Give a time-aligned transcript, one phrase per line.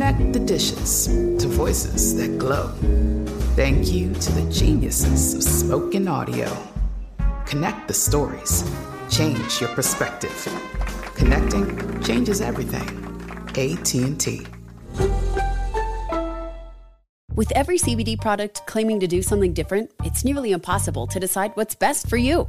[0.00, 2.68] Connect the dishes to voices that glow.
[3.54, 6.50] Thank you to the geniuses of spoken audio.
[7.44, 8.64] Connect the stories.
[9.10, 10.32] Change your perspective.
[11.16, 12.88] Connecting changes everything.
[13.50, 14.46] AT&T.
[17.34, 21.74] With every CBD product claiming to do something different, it's nearly impossible to decide what's
[21.74, 22.48] best for you.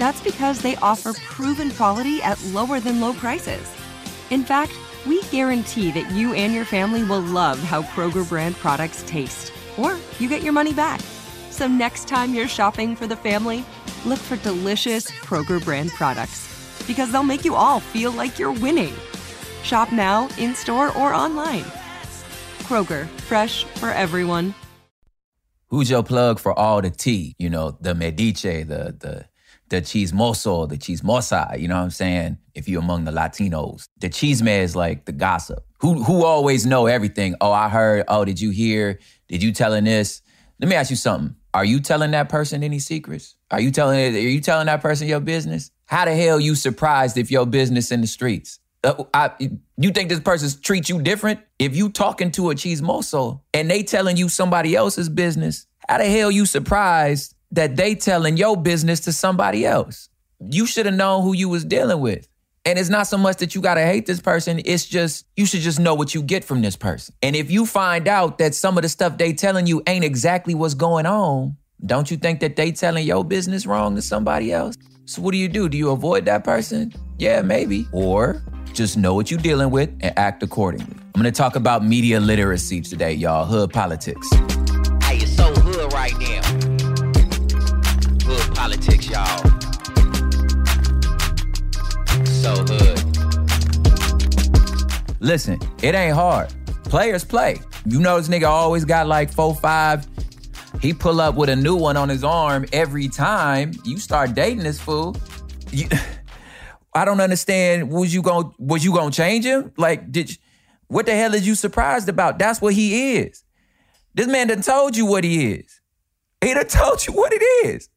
[0.00, 3.70] That's because they offer proven quality at lower than low prices.
[4.30, 4.72] In fact,
[5.06, 9.98] we guarantee that you and your family will love how Kroger brand products taste, or
[10.18, 11.02] you get your money back.
[11.50, 13.62] So next time you're shopping for the family,
[14.06, 16.48] look for delicious Kroger brand products
[16.86, 18.94] because they'll make you all feel like you're winning.
[19.64, 21.64] Shop now, in store, or online.
[22.60, 24.54] Kroger, fresh for everyone.
[25.66, 27.34] Who's your plug for all the tea?
[27.38, 29.29] You know, the mediche, the the
[29.70, 32.38] the chismoso, the chismosa, you know what I'm saying?
[32.54, 33.84] If you're among the Latinos.
[33.98, 35.64] The chisme is like the gossip.
[35.78, 37.36] Who who always know everything?
[37.40, 38.98] Oh, I heard, oh, did you hear?
[39.28, 40.20] Did you telling this?
[40.60, 41.36] Let me ask you something.
[41.54, 43.36] Are you telling that person any secrets?
[43.50, 45.70] Are you telling are you telling that person your business?
[45.86, 48.58] How the hell you surprised if your business in the streets?
[48.82, 49.30] Uh, I,
[49.76, 51.40] you think this person treats you different?
[51.58, 56.04] If you talking to a chismoso and they telling you somebody else's business, how the
[56.04, 60.08] hell you surprised that they telling your business to somebody else?
[60.40, 62.26] You should have known who you was dealing with.
[62.64, 65.60] And it's not so much that you gotta hate this person, it's just you should
[65.60, 67.14] just know what you get from this person.
[67.22, 70.54] And if you find out that some of the stuff they telling you ain't exactly
[70.54, 74.76] what's going on, don't you think that they telling your business wrong to somebody else?
[75.06, 75.68] So what do you do?
[75.68, 76.92] Do you avoid that person?
[77.18, 77.88] Yeah, maybe.
[77.92, 78.42] Or
[78.74, 80.94] just know what you're dealing with and act accordingly.
[81.14, 83.46] I'm gonna talk about media literacy today, y'all.
[83.46, 84.28] Hood politics.
[85.02, 86.39] Hey, it's so hood right now.
[92.40, 93.00] So hood.
[95.20, 96.48] Listen, it ain't hard.
[96.84, 97.60] Players play.
[97.84, 100.06] You know this nigga always got like four, five.
[100.80, 103.72] He pull up with a new one on his arm every time.
[103.84, 105.16] You start dating this fool.
[105.70, 105.88] You,
[106.94, 107.90] I don't understand.
[107.90, 109.72] Was you going was you gonna change him?
[109.76, 110.36] Like, did you,
[110.88, 112.38] what the hell is you surprised about?
[112.38, 113.44] That's what he is.
[114.14, 115.80] This man done told you what he is.
[116.40, 117.90] He done told you what it is.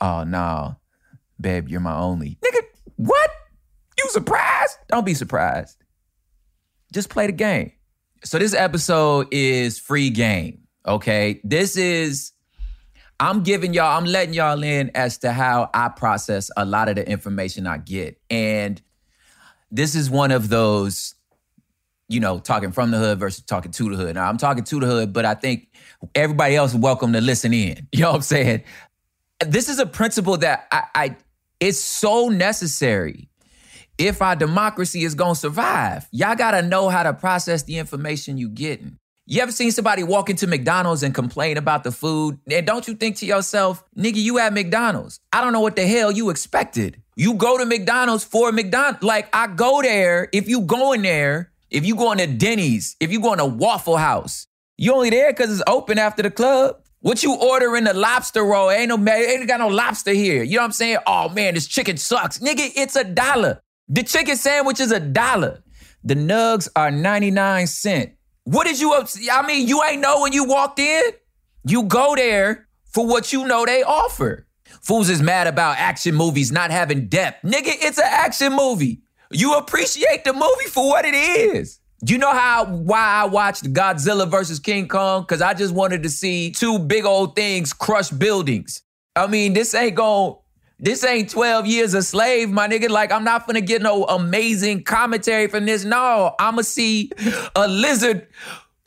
[0.00, 0.76] Oh no,
[1.38, 2.38] babe, you're my only.
[2.42, 2.62] Nigga,
[2.96, 3.30] what?
[3.98, 4.76] You surprised?
[4.88, 5.76] Don't be surprised.
[6.92, 7.72] Just play the game.
[8.24, 10.60] So this episode is free game.
[10.86, 11.40] Okay.
[11.44, 12.32] This is
[13.20, 16.96] I'm giving y'all, I'm letting y'all in as to how I process a lot of
[16.96, 18.20] the information I get.
[18.28, 18.80] And
[19.70, 21.14] this is one of those,
[22.08, 24.16] you know, talking from the hood versus talking to the hood.
[24.16, 25.68] Now, I'm talking to the hood, but I think
[26.14, 27.88] everybody else is welcome to listen in.
[27.92, 28.64] You know what I'm saying?
[29.40, 31.16] This is a principle that I, I
[31.64, 33.30] it's so necessary
[33.96, 36.06] if our democracy is gonna survive.
[36.10, 38.98] Y'all gotta know how to process the information you getting.
[39.24, 42.38] You ever seen somebody walk into McDonald's and complain about the food?
[42.50, 45.20] And don't you think to yourself, nigga, you at McDonald's.
[45.32, 47.02] I don't know what the hell you expected.
[47.16, 49.02] You go to McDonald's for McDonald's.
[49.02, 53.10] Like, I go there, if you go in there, if you going to Denny's, if
[53.10, 54.46] you going to Waffle House,
[54.76, 56.83] you only there because it's open after the club.
[57.04, 58.70] What you order in the lobster roll?
[58.70, 60.42] Ain't no ain't got no lobster here.
[60.42, 60.96] You know what I'm saying?
[61.06, 62.38] Oh man, this chicken sucks.
[62.38, 63.60] Nigga, it's a dollar.
[63.90, 65.62] The chicken sandwich is a dollar.
[66.02, 68.12] The nugs are 99 cent.
[68.44, 69.08] What did you, up?
[69.30, 71.02] I mean, you ain't know when you walked in?
[71.66, 74.46] You go there for what you know they offer.
[74.80, 77.44] Fools is mad about action movies not having depth.
[77.44, 79.02] Nigga, it's an action movie.
[79.30, 81.80] You appreciate the movie for what it is.
[82.04, 85.24] Do you know how why I watched Godzilla versus King Kong?
[85.24, 88.82] Cause I just wanted to see two big old things crush buildings.
[89.16, 90.36] I mean, this ain't going
[90.78, 92.90] this ain't 12 years a slave, my nigga.
[92.90, 95.84] Like, I'm not gonna get no amazing commentary from this.
[95.84, 97.10] No, I'ma see
[97.56, 98.26] a lizard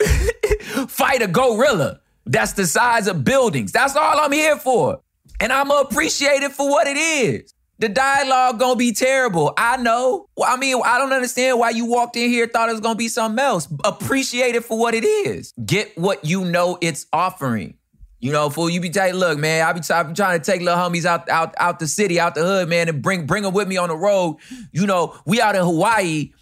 [0.86, 3.72] fight a gorilla that's the size of buildings.
[3.72, 5.00] That's all I'm here for.
[5.40, 7.52] And I'm gonna appreciate it for what it is.
[7.80, 9.54] The dialogue gonna be terrible.
[9.56, 10.28] I know.
[10.44, 13.08] I mean, I don't understand why you walked in here thought it was gonna be
[13.08, 13.68] something else.
[13.84, 15.52] Appreciate it for what it is.
[15.64, 17.74] Get what you know it's offering.
[18.20, 19.14] You know, fool, you be tight.
[19.14, 21.86] Look, man, I be, I be trying to take little homies out, out, out the
[21.86, 24.38] city, out the hood, man, and bring bring them with me on the road.
[24.72, 26.32] You know, we out in Hawaii.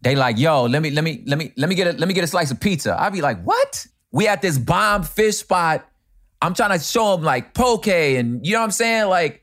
[0.00, 2.14] They like, yo, let me, let me, let me, let me get a let me
[2.14, 3.00] get a slice of pizza.
[3.00, 3.86] I be like, what?
[4.10, 5.88] We at this bomb fish spot.
[6.40, 9.08] I'm trying to show them like poke and you know what I'm saying?
[9.08, 9.41] Like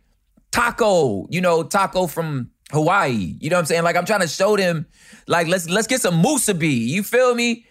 [0.51, 3.35] taco, you know, taco from Hawaii.
[3.39, 3.83] You know what I'm saying?
[3.83, 4.85] Like I'm trying to show them,
[5.27, 6.87] like, let's let's get some musubi.
[6.87, 7.65] You feel me?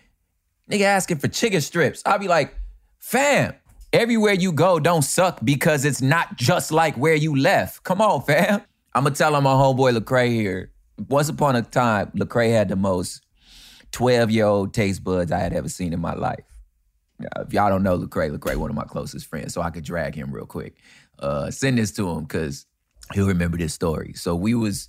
[0.70, 2.02] Nigga asking for chicken strips.
[2.04, 2.54] I'll be like,
[2.98, 3.54] fam,
[3.92, 7.84] everywhere you go don't suck because it's not just like where you left.
[7.84, 8.62] Come on, fam.
[8.94, 10.72] I'm gonna tell on my homeboy Lecrae here.
[11.08, 13.24] Once upon a time, Lecrae had the most
[13.92, 16.44] 12 year old taste buds I had ever seen in my life.
[17.20, 20.14] If y'all don't know Lecrae, Lecrae, one of my closest friends, so I could drag
[20.14, 20.76] him real quick.
[21.18, 22.66] Uh, send this to him because
[23.14, 24.12] he'll remember this story.
[24.14, 24.88] So we was,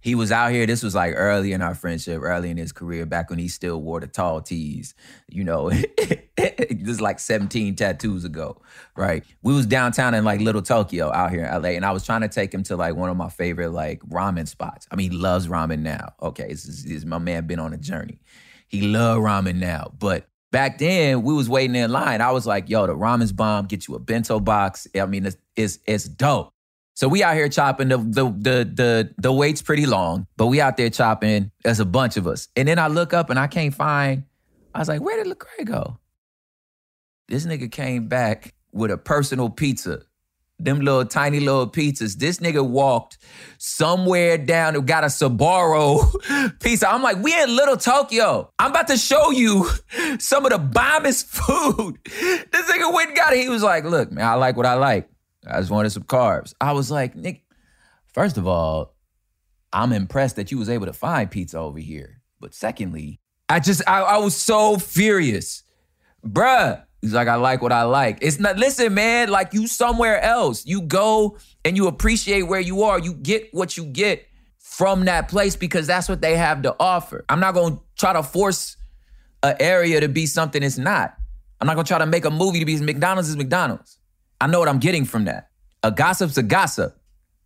[0.00, 0.66] he was out here.
[0.66, 3.80] This was like early in our friendship, early in his career, back when he still
[3.82, 4.94] wore the tall tees.
[5.28, 5.70] You know,
[6.36, 8.60] this is like 17 tattoos ago,
[8.96, 9.24] right?
[9.42, 12.20] We was downtown in like Little Tokyo out here in LA, and I was trying
[12.20, 14.86] to take him to like one of my favorite like ramen spots.
[14.90, 16.14] I mean, he loves ramen now.
[16.22, 18.20] Okay, this is, this is my man been on a journey.
[18.68, 22.20] He love ramen now, but back then we was waiting in line.
[22.20, 24.86] I was like, yo, the ramen's bomb, get you a bento box.
[24.98, 26.52] I mean, it's it's, it's dope.
[26.94, 27.88] So we out here chopping.
[27.88, 31.50] The, the the the the wait's pretty long, but we out there chopping.
[31.62, 32.48] There's a bunch of us.
[32.56, 34.24] And then I look up and I can't find.
[34.74, 35.98] I was like, where did Lecrae go?
[37.28, 40.02] This nigga came back with a personal pizza.
[40.58, 42.16] Them little tiny little pizzas.
[42.16, 43.18] This nigga walked
[43.58, 46.88] somewhere down and got a Sbarro pizza.
[46.88, 48.50] I'm like, we in Little Tokyo.
[48.58, 49.68] I'm about to show you
[50.18, 51.98] some of the bombest food.
[52.04, 53.40] This nigga went and got it.
[53.40, 55.10] He was like, look, man, I like what I like.
[55.46, 56.54] I just wanted some carbs.
[56.58, 57.44] I was like, Nick,
[58.14, 58.94] first of all,
[59.72, 62.22] I'm impressed that you was able to find pizza over here.
[62.40, 65.62] But secondly, I just I, I was so furious.
[66.26, 66.85] Bruh.
[67.06, 68.18] He's like, I like what I like.
[68.20, 70.66] It's not listen, man, like you somewhere else.
[70.66, 72.98] You go and you appreciate where you are.
[72.98, 74.26] You get what you get
[74.58, 77.24] from that place because that's what they have to offer.
[77.28, 78.76] I'm not gonna try to force
[79.44, 81.14] an area to be something it's not.
[81.60, 83.98] I'm not gonna try to make a movie to be McDonald's is McDonald's.
[84.40, 85.50] I know what I'm getting from that.
[85.84, 87.00] A gossip's a gossip.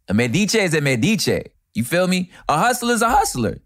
[0.08, 1.42] A medice is a medice.
[1.74, 2.30] You feel me?
[2.48, 3.58] A hustler is a hustler.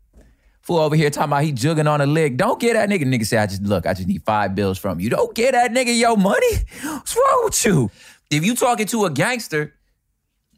[0.65, 2.39] Fool over here talking about he jugging on a leg.
[2.39, 3.05] Don't get that nigga.
[3.05, 5.11] Nigga say, I just look, I just need five bills from you.
[5.11, 6.57] Don't get that nigga your money.
[6.83, 7.91] What's wrong with you?
[8.31, 9.75] If you talking to a gangster,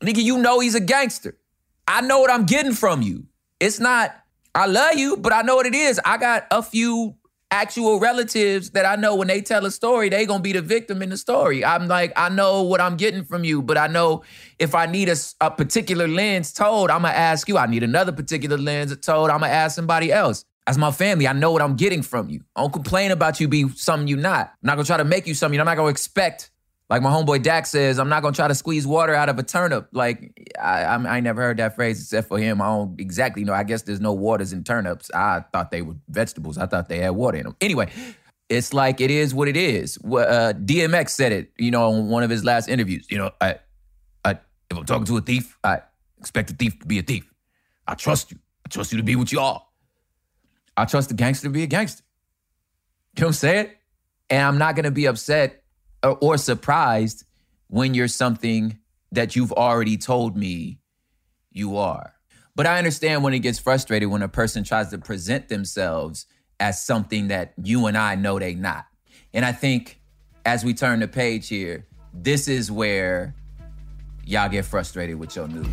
[0.01, 1.37] nigga, you know he's a gangster.
[1.89, 3.27] I know what I'm getting from you.
[3.59, 4.15] It's not,
[4.55, 6.01] I love you, but I know what it is.
[6.05, 7.17] I got a few
[7.51, 11.03] actual relatives that I know when they tell a story, they gonna be the victim
[11.03, 11.65] in the story.
[11.65, 14.23] I'm like, I know what I'm getting from you, but I know
[14.59, 17.59] if I need a, a particular lens told, I'm gonna ask you.
[17.59, 20.45] I need another particular lens told, I'm gonna ask somebody else.
[20.69, 22.41] As my family, I know what I'm getting from you.
[22.57, 24.49] I don't complain about you be something you're not.
[24.49, 25.61] I'm not gonna try to make you something.
[25.61, 26.51] I'm not gonna expect
[26.89, 29.43] like my homeboy Dak says, I'm not gonna try to squeeze water out of a
[29.43, 29.89] turnip.
[29.93, 32.63] Like I, I, I never heard that phrase except for him.
[32.63, 33.53] I don't exactly know.
[33.53, 35.11] I guess there's no waters in turnips.
[35.13, 36.59] I thought they were vegetables.
[36.59, 37.57] I thought they had water in them.
[37.61, 37.91] Anyway,
[38.49, 39.99] it's like it is what it is.
[39.99, 43.07] Uh, DMX said it, you know, on one of his last interviews.
[43.11, 43.57] You know, I,
[44.25, 44.31] I,
[44.71, 45.81] if I'm talking to a thief, I
[46.21, 47.29] expect a thief to be a thief.
[47.89, 48.39] I trust you.
[48.65, 49.61] I trust you to be what you are.
[50.77, 52.05] I trust the gangster to be a gangster.
[53.17, 53.71] You know what I'm saying?
[54.31, 55.65] And I'm not gonna be upset
[56.15, 57.25] or, surprised
[57.69, 58.79] when you're something
[59.13, 60.79] that you've already told me
[61.51, 62.15] you are.
[62.55, 66.27] But I understand when it gets frustrated when a person tries to present themselves
[66.59, 68.87] as something that you and I know they not.
[69.35, 70.01] And I think
[70.45, 73.35] as we turn the page here, this is where
[74.25, 75.67] y'all get frustrated with your news.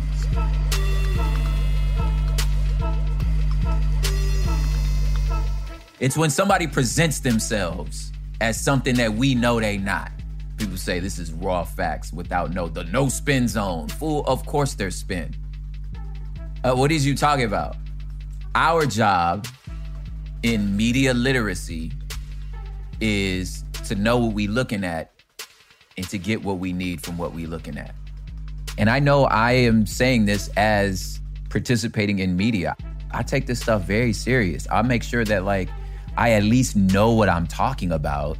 [6.00, 10.10] It's when somebody presents themselves as something that we know they not.
[10.64, 13.86] People say this is raw facts without no the no spin zone.
[13.86, 15.36] Fool, of course there's spin.
[16.64, 17.76] Uh, what is you talking about?
[18.54, 19.46] Our job
[20.42, 21.92] in media literacy
[22.98, 25.12] is to know what we looking at
[25.98, 27.94] and to get what we need from what we looking at.
[28.78, 32.74] And I know I am saying this as participating in media.
[33.10, 34.66] I take this stuff very serious.
[34.72, 35.68] I make sure that like
[36.16, 38.38] I at least know what I'm talking about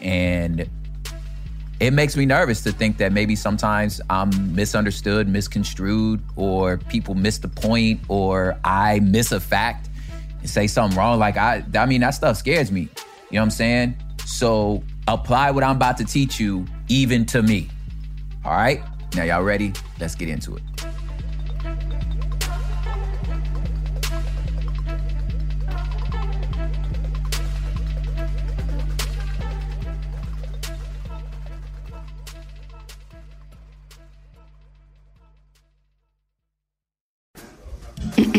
[0.00, 0.70] and
[1.80, 7.38] it makes me nervous to think that maybe sometimes I'm misunderstood, misconstrued, or people miss
[7.38, 9.88] the point, or I miss a fact
[10.40, 11.18] and say something wrong.
[11.18, 12.82] Like I, I mean, that stuff scares me.
[12.82, 13.96] You know what I'm saying?
[14.26, 17.70] So apply what I'm about to teach you even to me.
[18.44, 18.82] All right?
[19.14, 19.72] Now, y'all ready?
[19.98, 20.62] Let's get into it.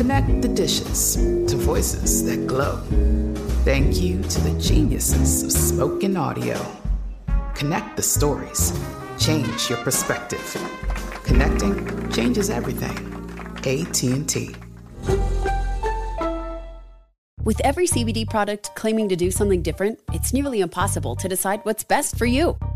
[0.00, 2.76] Connect the dishes to voices that glow.
[3.66, 6.56] Thank you to the geniuses of spoken audio.
[7.54, 8.72] Connect the stories.
[9.18, 10.56] Change your perspective.
[11.24, 12.96] Connecting changes everything.
[13.58, 14.56] AT&T.
[17.44, 21.84] With every CBD product claiming to do something different, it's nearly impossible to decide what's
[21.84, 22.58] best for you.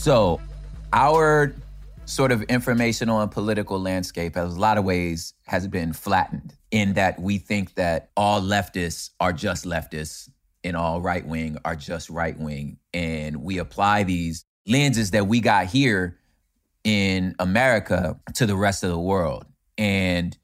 [0.00, 0.40] So,
[0.94, 1.54] our
[2.06, 6.94] sort of informational and political landscape, as a lot of ways, has been flattened in
[6.94, 10.30] that we think that all leftists are just leftists
[10.64, 12.78] and all right wing are just right wing.
[12.94, 16.18] And we apply these lenses that we got here
[16.82, 19.44] in America to the rest of the world.
[19.76, 20.34] And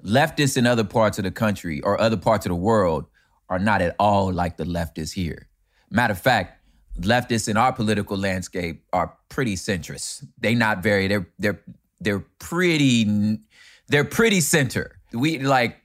[0.00, 3.06] leftists in other parts of the country or other parts of the world
[3.48, 5.48] are not at all like the leftists here.
[5.90, 6.61] Matter of fact,
[7.00, 10.26] leftists in our political landscape are pretty centrist.
[10.38, 11.60] They not very they're they're
[12.00, 13.38] they're pretty
[13.88, 14.98] they're pretty center.
[15.12, 15.78] We like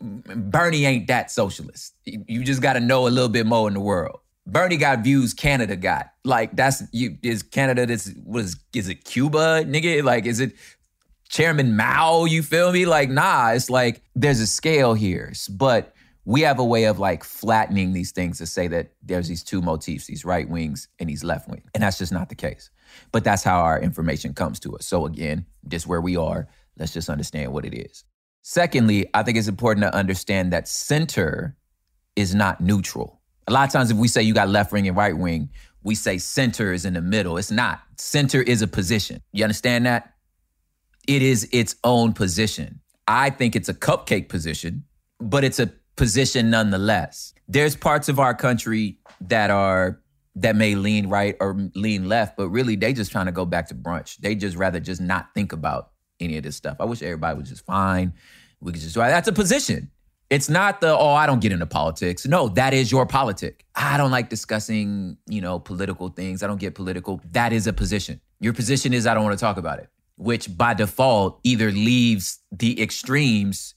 [0.00, 1.94] Bernie ain't that socialist.
[2.04, 4.20] You just got to know a little bit more in the world.
[4.46, 6.12] Bernie got views Canada got.
[6.24, 10.02] Like that's you is Canada this was is it Cuba, nigga?
[10.02, 10.54] Like is it
[11.28, 12.86] Chairman Mao, you feel me?
[12.86, 15.32] Like nah, it's like there's a scale here.
[15.48, 19.42] But we have a way of like flattening these things to say that there's these
[19.42, 21.68] two motifs, these right wings and these left wings.
[21.74, 22.70] And that's just not the case.
[23.12, 24.86] But that's how our information comes to us.
[24.86, 28.04] So again, just where we are, let's just understand what it is.
[28.42, 31.56] Secondly, I think it's important to understand that center
[32.16, 33.20] is not neutral.
[33.46, 35.50] A lot of times if we say you got left wing and right wing,
[35.82, 37.38] we say center is in the middle.
[37.38, 37.80] It's not.
[37.96, 39.22] Center is a position.
[39.32, 40.14] You understand that?
[41.08, 42.80] It is its own position.
[43.08, 44.84] I think it's a cupcake position,
[45.18, 47.34] but it's a position nonetheless.
[47.46, 50.00] There's parts of our country that are
[50.34, 53.68] that may lean right or lean left, but really they just trying to go back
[53.68, 54.16] to brunch.
[54.16, 56.78] They just rather just not think about any of this stuff.
[56.80, 58.14] I wish everybody was just fine.
[58.60, 59.90] We could just that's a position.
[60.30, 62.26] It's not the oh I don't get into politics.
[62.26, 63.66] No, that is your politic.
[63.74, 66.42] I don't like discussing, you know, political things.
[66.42, 67.20] I don't get political.
[67.32, 68.22] That is a position.
[68.40, 72.38] Your position is I don't want to talk about it, which by default either leaves
[72.50, 73.74] the extremes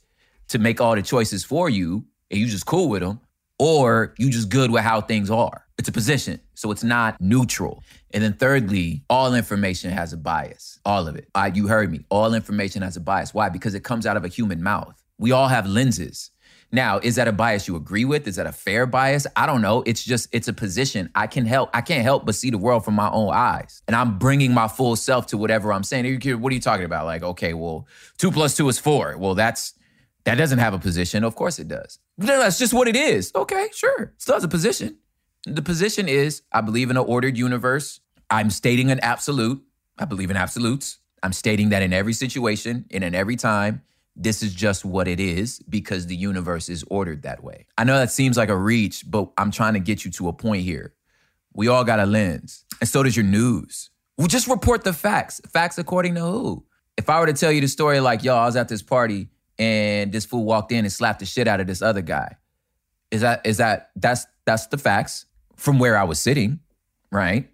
[0.48, 3.20] to make all the choices for you and you just cool with them,
[3.60, 5.66] or you just good with how things are.
[5.78, 7.84] It's a position, so it's not neutral.
[8.12, 10.80] And then thirdly, all information has a bias.
[10.84, 11.30] All of it.
[11.36, 12.06] I, you heard me.
[12.10, 13.36] All information has a bias.
[13.36, 13.50] Why?
[13.50, 15.00] Because it comes out of a human mouth.
[15.20, 16.32] We all have lenses.
[16.72, 18.28] Now, is that a bias you agree with?
[18.28, 19.28] Is that a fair bias?
[19.36, 19.84] I don't know.
[19.86, 21.12] It's just it's a position.
[21.13, 21.70] I can help.
[21.72, 24.68] I can't help but see the world from my own eyes, and I'm bringing my
[24.68, 26.20] full self to whatever I'm saying.
[26.42, 27.06] What are you talking about?
[27.06, 27.88] Like, okay, well,
[28.18, 29.16] two plus two is four.
[29.20, 29.75] Well, that's
[30.25, 31.24] that doesn't have a position.
[31.24, 32.00] Of course it does.
[32.18, 33.32] That's just what it is.
[33.36, 34.13] Okay, sure.
[34.18, 34.98] Still has a position.
[35.46, 38.00] The position is I believe in an ordered universe.
[38.30, 39.62] I'm stating an absolute.
[39.98, 41.00] I believe in absolutes.
[41.22, 43.82] I'm stating that in every situation and in every time,
[44.15, 47.65] this is just what it is because the universe is ordered that way.
[47.77, 50.34] I know that seems like a reach, but I'm trying to get you to a
[50.34, 50.94] point here.
[51.53, 53.89] We all got a lens, and so does your news.
[54.18, 55.42] Well, just report the facts.
[55.51, 56.65] Facts according to who?
[56.98, 59.30] If I were to tell you the story like, yo, I was at this party
[59.63, 62.36] and this fool walked in and slapped the shit out of this other guy.
[63.12, 66.60] Is that is that that's that's the facts from where I was sitting,
[67.12, 67.50] right?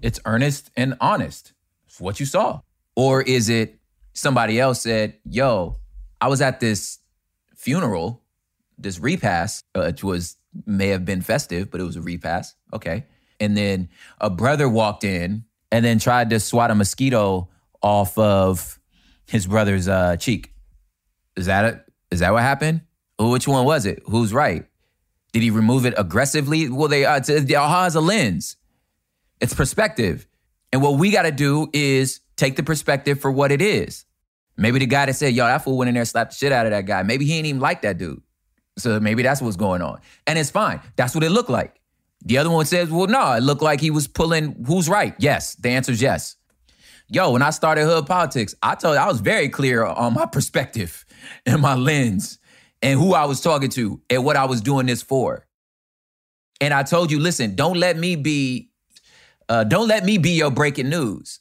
[0.00, 1.52] It's earnest and honest.
[1.86, 2.60] It's what you saw.
[2.96, 3.78] Or is it
[4.12, 5.76] somebody else said, yo,
[6.20, 6.98] I was at this
[7.54, 8.22] funeral,
[8.78, 12.56] this repast, uh, which was may have been festive, but it was a repast.
[12.72, 13.04] Okay.
[13.40, 13.88] And then
[14.20, 17.48] a brother walked in and then tried to swat a mosquito
[17.82, 18.78] off of
[19.26, 20.53] his brother's uh, cheek.
[21.36, 21.84] Is that it?
[22.10, 22.82] Is that what happened?
[23.18, 24.02] Which one was it?
[24.06, 24.66] Who's right?
[25.32, 26.68] Did he remove it aggressively?
[26.68, 28.56] Well, they uh, the aha is a lens.
[29.40, 30.26] It's perspective,
[30.72, 34.04] and what we got to do is take the perspective for what it is.
[34.56, 36.66] Maybe the guy that said, "Yo, that fool went in there, slapped the shit out
[36.66, 38.22] of that guy." Maybe he ain't even like that dude.
[38.78, 40.80] So maybe that's what's going on, and it's fine.
[40.96, 41.80] That's what it looked like.
[42.24, 44.64] The other one says, "Well, no, it looked like he was pulling.
[44.66, 45.14] Who's right?
[45.18, 46.36] Yes, the answer is yes."
[47.08, 51.03] Yo, when I started Hood Politics, I told I was very clear on my perspective
[51.46, 52.38] and my lens
[52.82, 55.46] and who I was talking to and what I was doing this for.
[56.60, 58.70] And I told you, listen, don't let me be,
[59.48, 61.40] uh, don't let me be your breaking news.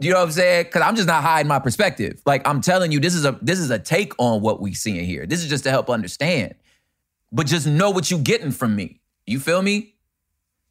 [0.00, 0.64] You know what I'm saying?
[0.64, 2.22] Because I'm just not hiding my perspective.
[2.24, 5.04] Like I'm telling you, this is a this is a take on what we seeing
[5.04, 5.26] here.
[5.26, 6.54] This is just to help understand.
[7.30, 9.00] But just know what you getting from me.
[9.26, 9.94] You feel me?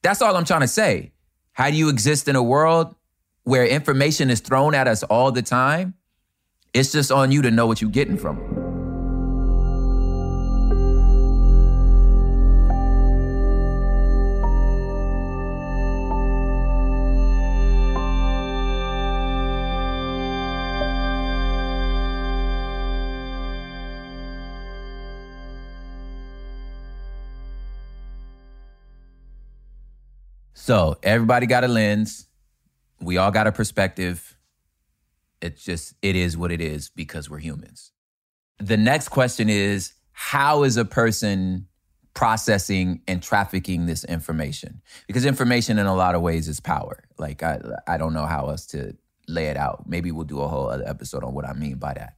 [0.01, 1.11] That's all I'm trying to say.
[1.53, 2.95] How do you exist in a world
[3.43, 5.93] where information is thrown at us all the time?
[6.71, 8.69] It's just on you to know what you're getting from it.
[30.53, 32.27] So everybody got a lens.
[33.01, 34.28] We all got a perspective.
[35.41, 37.91] It's just, it is what it is because we're humans.
[38.59, 41.67] The next question is how is a person
[42.13, 44.81] processing and trafficking this information?
[45.07, 47.03] Because information in a lot of ways is power.
[47.17, 48.97] Like, I, I don't know how else to
[49.27, 49.87] lay it out.
[49.87, 52.15] Maybe we'll do a whole other episode on what I mean by that.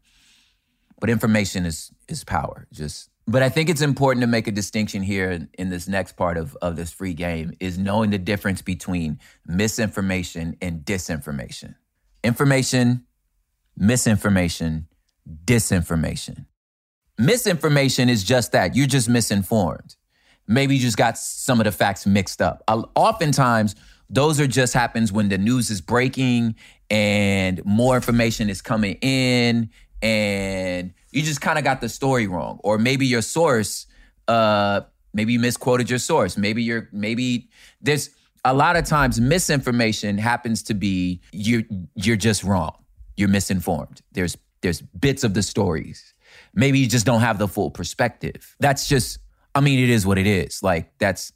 [0.99, 2.67] But information is, is power.
[2.71, 6.13] Just but I think it's important to make a distinction here in, in, this next
[6.13, 11.75] part of, of this free game is knowing the difference between misinformation and disinformation.
[12.23, 13.05] Information,
[13.82, 14.88] misinformation,
[15.44, 16.46] disinformation.
[17.17, 18.76] Misinformation is just that.
[18.76, 19.96] You're just misinformed.
[20.48, 22.63] Maybe you just got some of the facts mixed up.
[22.96, 23.76] Oftentimes,
[24.10, 26.56] those are just happens when the news is breaking
[26.89, 29.70] and more information is coming in
[30.02, 33.86] and you just kind of got the story wrong or maybe your source
[34.28, 34.82] uh
[35.13, 37.50] maybe you misquoted your source maybe you're maybe
[37.82, 38.10] there's
[38.44, 41.63] a lot of times misinformation happens to be you're
[41.96, 42.81] you're just wrong
[43.21, 44.01] you're misinformed.
[44.12, 46.13] There's there's bits of the stories.
[46.53, 48.55] Maybe you just don't have the full perspective.
[48.60, 49.19] That's just
[49.53, 50.62] i mean it is what it is.
[50.62, 51.31] Like that's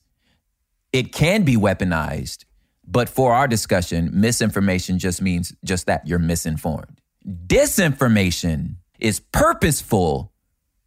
[0.91, 2.45] it can be weaponized
[2.87, 7.01] but for our discussion misinformation just means just that you're misinformed.
[7.47, 10.33] Disinformation is purposeful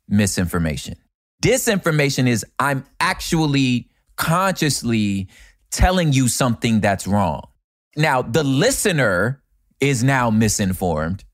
[0.09, 0.97] misinformation.
[1.43, 5.29] Disinformation is I'm actually consciously
[5.71, 7.49] telling you something that's wrong.
[7.97, 9.43] Now, the listener
[9.81, 11.25] is now misinformed,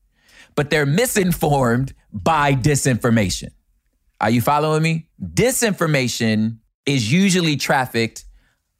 [0.55, 3.49] but they're misinformed by disinformation.
[4.21, 5.07] Are you following me?
[5.21, 8.25] Disinformation is usually trafficked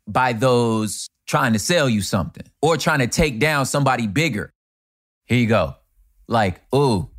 [0.08, 4.51] by those trying to sell you something or trying to take down somebody bigger.
[5.25, 5.75] Here you go.
[6.28, 7.10] Like, ooh,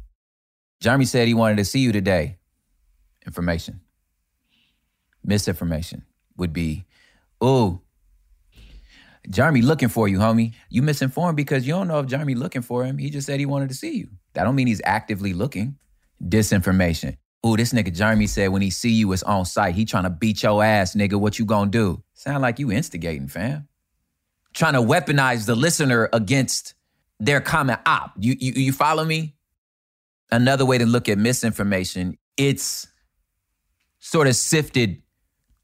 [0.81, 2.39] Jeremy said he wanted to see you today.
[3.27, 3.81] Information.
[5.25, 6.05] Misinformation
[6.37, 6.87] would be,
[7.41, 7.81] oh,
[9.31, 10.55] Jeremy looking for you, homie.
[10.69, 12.99] You misinformed because you don't know if Jeremy looking for him.
[12.99, 14.09] He just said he wanted to see you.
[14.35, 15.77] That don't mean he's actively looking.
[16.23, 17.17] Disinformation.
[17.45, 19.75] Oh, this nigga Jeremy said when he see you, it's on sight.
[19.75, 21.15] He trying to beat your ass, nigga.
[21.15, 22.03] What you gonna do?
[22.15, 23.69] Sound like you instigating, fam.
[24.55, 26.75] Trying to weaponize the listener against
[27.21, 28.13] their common op.
[28.19, 29.37] You, you, you follow me?
[30.31, 32.87] another way to look at misinformation, it's
[33.99, 35.03] sort of sifted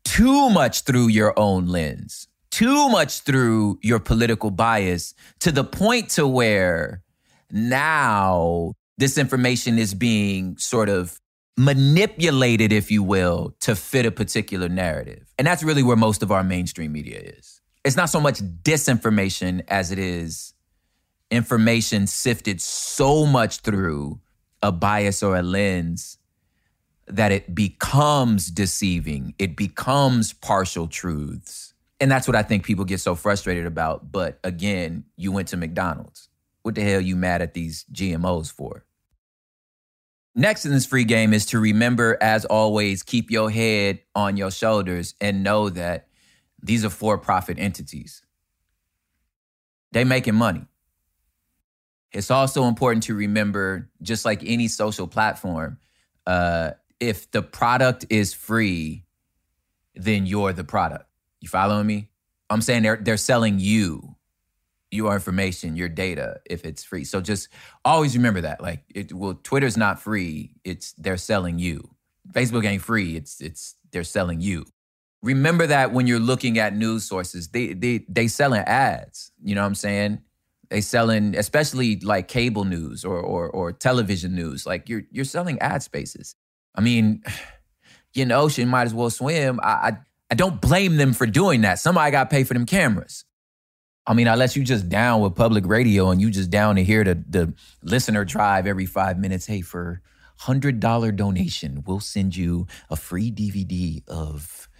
[0.04, 6.10] too much through your own lens, too much through your political bias to the point
[6.10, 7.02] to where
[7.50, 11.18] now this information is being sort of
[11.56, 15.32] manipulated, if you will, to fit a particular narrative.
[15.38, 17.60] And that's really where most of our mainstream media is.
[17.84, 20.54] It's not so much disinformation as it is
[21.30, 24.20] information sifted so much through
[24.62, 26.18] a bias or a lens
[27.06, 31.71] that it becomes deceiving, it becomes partial truths.
[32.02, 34.10] And that's what I think people get so frustrated about.
[34.10, 36.28] But again, you went to McDonald's.
[36.62, 38.84] What the hell are you mad at these GMOs for?
[40.34, 44.50] Next in this free game is to remember, as always, keep your head on your
[44.50, 46.08] shoulders and know that
[46.60, 48.24] these are for profit entities.
[49.92, 50.66] They making money.
[52.10, 55.78] It's also important to remember, just like any social platform,
[56.26, 59.04] uh, if the product is free,
[59.94, 61.06] then you're the product.
[61.42, 62.08] You following me?
[62.48, 64.16] I'm saying they're they're selling you
[64.92, 67.04] your information, your data, if it's free.
[67.04, 67.48] So just
[67.84, 68.60] always remember that.
[68.60, 70.54] Like, it, well, Twitter's not free.
[70.64, 71.96] It's they're selling you.
[72.30, 73.16] Facebook ain't free.
[73.16, 74.66] It's it's they're selling you.
[75.22, 79.32] Remember that when you're looking at news sources, they they they selling ads.
[79.42, 80.20] You know what I'm saying?
[80.68, 84.64] They selling, especially like cable news or or or television news.
[84.64, 86.36] Like you're you're selling ad spaces.
[86.74, 87.24] I mean,
[88.14, 89.58] you know, ocean might as well swim.
[89.62, 89.96] I, I
[90.32, 91.78] I don't blame them for doing that.
[91.78, 93.26] Somebody got pay for them cameras.
[94.06, 97.04] I mean, unless you just down with public radio and you just down to hear
[97.04, 99.44] the the listener drive every five minutes.
[99.44, 100.00] Hey, for
[100.38, 104.70] hundred dollar donation, we'll send you a free DVD of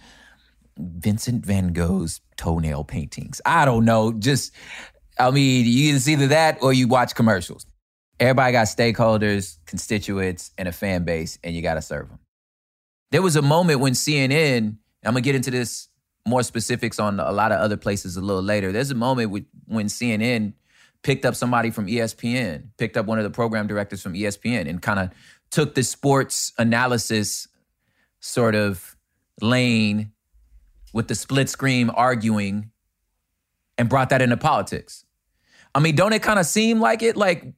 [0.75, 3.39] Vincent Van Gogh's toenail paintings.
[3.45, 4.11] I don't know.
[4.11, 4.55] Just,
[5.19, 7.67] I mean, you it's either that or you watch commercials.
[8.19, 12.17] Everybody got stakeholders, constituents, and a fan base, and you got to serve them.
[13.11, 14.77] There was a moment when CNN.
[15.05, 15.89] I'm gonna get into this
[16.25, 18.71] more specifics on a lot of other places a little later.
[18.71, 20.53] There's a moment when CNN
[21.01, 24.81] picked up somebody from ESPN, picked up one of the program directors from ESPN, and
[24.81, 25.09] kind of
[25.51, 27.47] took the sports analysis
[28.19, 28.95] sort of
[29.41, 30.11] lane
[30.93, 32.71] with the split screen arguing
[33.77, 35.03] and brought that into politics.
[35.75, 37.17] I mean, don't it kind of seem like it?
[37.17, 37.53] Like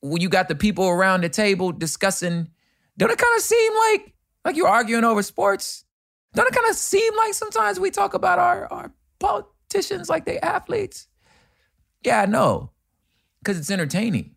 [0.00, 2.48] when you got the people around the table discussing,
[2.98, 5.84] don't it kind of seem like like you're arguing over sports?
[6.34, 10.38] Don't it kind of seem like sometimes we talk about our, our politicians like they
[10.40, 11.08] athletes?
[12.04, 12.70] Yeah, I know.
[13.40, 14.34] Because it's entertaining.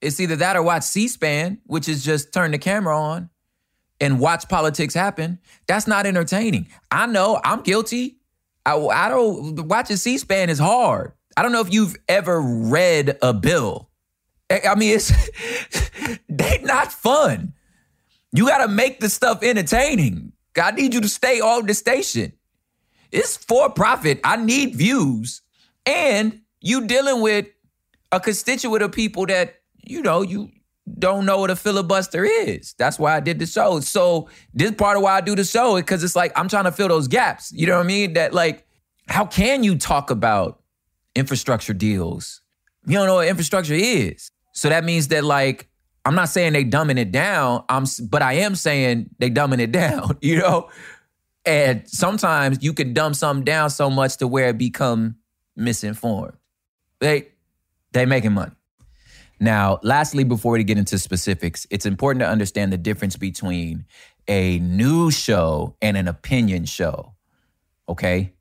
[0.00, 3.30] It's either that or watch C-SPAN, which is just turn the camera on
[4.00, 5.38] and watch politics happen.
[5.66, 6.68] That's not entertaining.
[6.90, 8.18] I know I'm guilty.
[8.64, 11.12] I, I don't watching C-SPAN is hard.
[11.36, 13.90] I don't know if you've ever read a bill.
[14.50, 15.12] I mean, it's
[16.28, 17.52] they not fun.
[18.32, 20.32] You got to make the stuff entertaining.
[20.58, 22.32] I need you to stay on the station.
[23.12, 24.20] It's for profit.
[24.24, 25.42] I need views.
[25.84, 27.46] And you dealing with
[28.12, 30.50] a constituent of people that, you know, you
[30.98, 32.74] don't know what a filibuster is.
[32.78, 33.80] That's why I did the show.
[33.80, 36.64] So this part of why I do the show is because it's like I'm trying
[36.64, 37.52] to fill those gaps.
[37.52, 38.12] You know what I mean?
[38.14, 38.66] That like,
[39.08, 40.62] how can you talk about
[41.14, 42.40] infrastructure deals?
[42.86, 44.30] You don't know what infrastructure is.
[44.52, 45.68] So that means that like
[46.06, 47.64] I'm not saying they dumbing it down.
[47.68, 50.16] I'm, but I am saying they dumbing it down.
[50.22, 50.70] You know,
[51.44, 55.16] and sometimes you can dumb something down so much to where it become
[55.56, 56.34] misinformed.
[57.00, 57.28] They
[57.92, 58.52] they making money.
[59.40, 63.84] Now, lastly, before we get into specifics, it's important to understand the difference between
[64.28, 67.14] a news show and an opinion show.
[67.88, 68.32] Okay.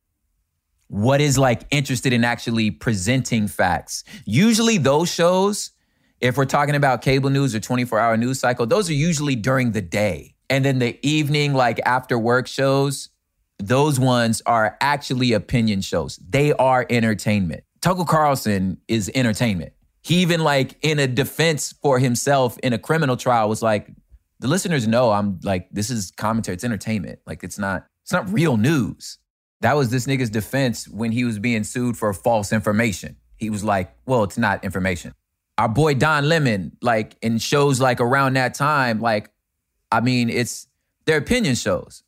[0.87, 4.03] What is like interested in actually presenting facts?
[4.25, 5.71] Usually, those shows
[6.25, 9.71] if we're talking about cable news or 24 hour news cycle, those are usually during
[9.71, 10.33] the day.
[10.49, 13.09] And then the evening, like after work shows,
[13.59, 16.17] those ones are actually opinion shows.
[16.17, 17.63] They are entertainment.
[17.81, 19.73] Tucker Carlson is entertainment.
[20.01, 23.87] He even like in a defense for himself in a criminal trial was like,
[24.39, 27.19] the listeners know I'm like, this is commentary, it's entertainment.
[27.25, 29.19] Like it's not, it's not real news.
[29.61, 33.15] That was this nigga's defense when he was being sued for false information.
[33.37, 35.13] He was like, well, it's not information
[35.57, 39.29] our boy Don Lemon, like in shows like around that time, like,
[39.91, 40.67] I mean, it's
[41.05, 42.03] their opinion shows.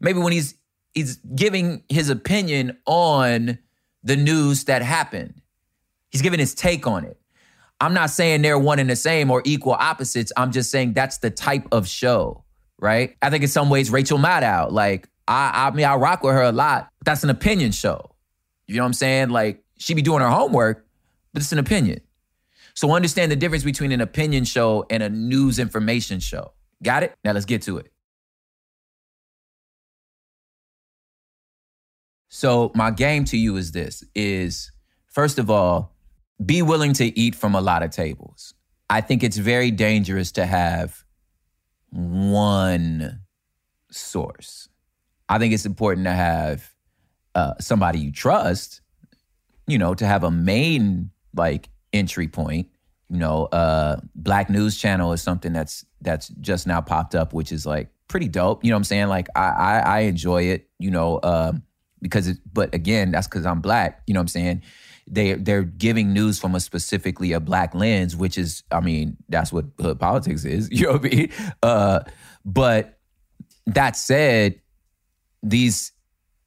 [0.00, 0.54] Maybe when he's
[0.94, 3.58] he's giving his opinion on
[4.02, 5.40] the news that happened.
[6.10, 7.18] He's giving his take on it.
[7.80, 10.32] I'm not saying they're one and the same or equal opposites.
[10.36, 12.44] I'm just saying that's the type of show,
[12.78, 13.16] right?
[13.22, 16.42] I think in some ways Rachel Maddow, like I, I mean, I rock with her
[16.42, 16.90] a lot.
[17.04, 18.14] That's an opinion show.
[18.66, 19.30] You know what I'm saying?
[19.30, 20.86] Like she be doing her homework,
[21.32, 22.00] but it's an opinion.
[22.74, 26.52] So understand the difference between an opinion show and a news information show.
[26.82, 27.14] Got it?
[27.24, 27.92] Now let's get to it.
[32.28, 34.72] So my game to you is this is
[35.08, 35.94] first of all,
[36.44, 38.54] be willing to eat from a lot of tables.
[38.88, 41.04] I think it's very dangerous to have
[41.90, 43.20] one
[43.90, 44.68] source.
[45.28, 46.72] I think it's important to have
[47.34, 48.80] uh, somebody you trust,
[49.66, 52.68] you know, to have a main like entry point.
[53.08, 57.52] You know, uh, Black News Channel is something that's that's just now popped up, which
[57.52, 58.64] is like pretty dope.
[58.64, 59.08] You know what I'm saying?
[59.08, 60.68] Like I I, I enjoy it.
[60.78, 61.62] You know, um,
[62.02, 64.02] because it, but again, that's because I'm black.
[64.06, 64.62] You know what I'm saying?
[65.06, 69.52] They they're giving news from a specifically a black lens, which is, I mean, that's
[69.52, 70.68] what hood politics is.
[70.72, 71.32] You know what I mean?
[71.62, 72.00] Uh,
[72.44, 72.98] but
[73.66, 74.60] that said,
[75.42, 75.92] these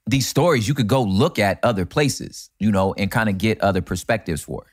[0.07, 3.59] these stories you could go look at other places, you know, and kind of get
[3.61, 4.65] other perspectives for.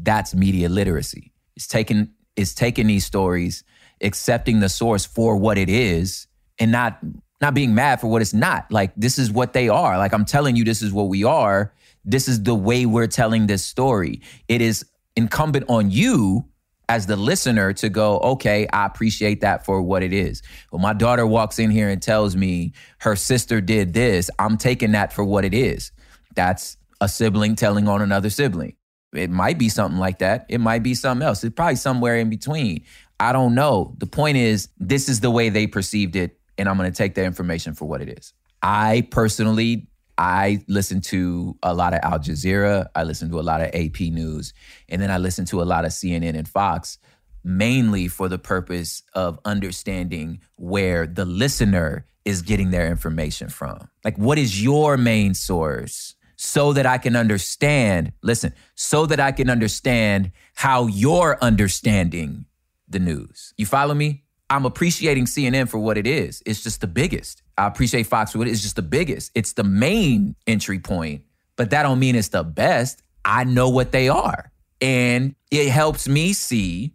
[0.00, 1.32] That's media literacy.
[1.56, 3.64] It's taking it's taking these stories,
[4.00, 6.98] accepting the source for what it is, and not
[7.40, 8.70] not being mad for what it's not.
[8.70, 9.98] Like this is what they are.
[9.98, 11.72] Like I'm telling you, this is what we are.
[12.04, 14.22] This is the way we're telling this story.
[14.48, 14.84] It is
[15.16, 16.48] incumbent on you
[16.88, 20.42] as the listener to go, okay, I appreciate that for what it is.
[20.70, 24.92] When my daughter walks in here and tells me her sister did this, I'm taking
[24.92, 25.92] that for what it is.
[26.34, 28.77] That's a sibling telling on another sibling.
[29.12, 30.46] It might be something like that.
[30.48, 31.42] It might be something else.
[31.42, 32.84] It's probably somewhere in between.
[33.18, 33.94] I don't know.
[33.98, 37.14] The point is, this is the way they perceived it, and I'm going to take
[37.14, 38.32] their information for what it is.
[38.62, 42.88] I personally I listen to a lot of Al Jazeera.
[42.96, 44.52] I listen to a lot of AP News.
[44.88, 46.98] And then I listen to a lot of CNN and Fox,
[47.44, 53.88] mainly for the purpose of understanding where the listener is getting their information from.
[54.04, 56.16] Like, what is your main source?
[56.40, 62.46] So that I can understand, listen, so that I can understand how you're understanding
[62.88, 63.52] the news.
[63.56, 64.22] You follow me?
[64.48, 66.42] I'm appreciating CNN for what it is.
[66.46, 67.42] It's just the biggest.
[67.58, 69.32] I appreciate Fox for what it is just the biggest.
[69.34, 71.22] It's the main entry point,
[71.56, 73.02] but that don't mean it's the best.
[73.24, 74.52] I know what they are.
[74.80, 76.94] And it helps me see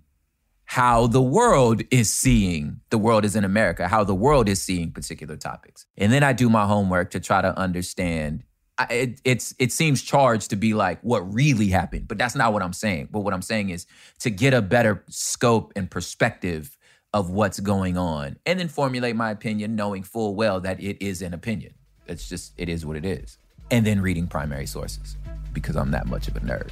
[0.64, 4.92] how the world is seeing the world is in America, how the world is seeing
[4.92, 5.86] particular topics.
[5.98, 8.44] And then I do my homework to try to understand
[8.90, 12.64] it, it's it seems charged to be like what really happened, but that's not what
[12.64, 13.10] I'm saying.
[13.12, 13.86] But what I'm saying is
[14.20, 16.78] to get a better scope and perspective
[17.14, 21.22] of what's going on and then formulate my opinion knowing full well that it is
[21.22, 21.74] an opinion.
[22.08, 23.38] It's just, it is what it is.
[23.72, 25.16] And then reading primary sources
[25.54, 26.72] because I'm that much of a nerd.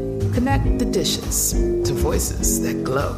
[0.41, 3.13] Connect the dishes to voices that glow.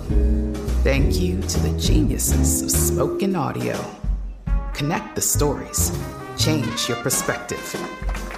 [0.83, 3.79] Thank you to the geniuses of spoken audio.
[4.73, 5.97] Connect the stories.
[6.38, 7.63] Change your perspective.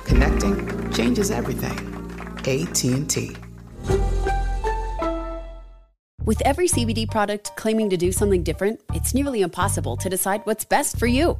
[0.05, 1.75] Connecting changes everything.
[2.45, 3.35] AT&T.
[6.23, 10.63] With every CBD product claiming to do something different, it's nearly impossible to decide what's
[10.63, 11.39] best for you.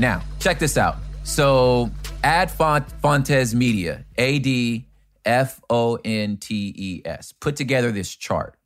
[0.00, 0.96] Now, check this out.
[1.24, 1.90] So,
[2.24, 4.86] Ad Font Fontes Media, A D
[5.26, 8.56] F O N T E S, put together this chart.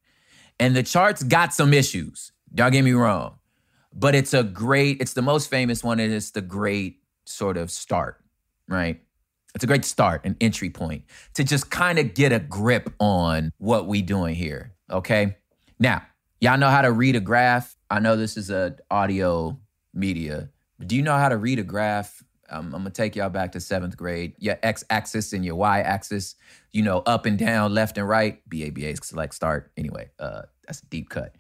[0.61, 2.31] And the chart's got some issues.
[2.55, 3.41] Don't get me wrong.
[3.93, 7.73] But it's a great, it's the most famous one, and it's the great sort of
[7.73, 8.21] start,
[8.69, 9.03] right?
[9.57, 11.03] It's a great start, an entry point
[11.35, 14.73] to just kind of get a grip on what we doing here.
[14.89, 15.37] Okay.
[15.81, 16.03] Now,
[16.41, 17.77] y'all know how to read a graph.
[17.91, 19.59] I know this is a audio
[19.93, 20.51] media,
[20.87, 22.23] Do you know how to read a graph?
[22.51, 24.35] Um, I'm gonna take y'all back to seventh grade.
[24.39, 26.35] Your x-axis and your y-axis,
[26.73, 28.41] you know, up and down, left and right.
[28.49, 29.73] BABA select start.
[29.77, 31.35] Anyway, uh, that's a deep cut.